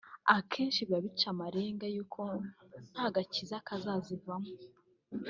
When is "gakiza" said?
3.15-3.55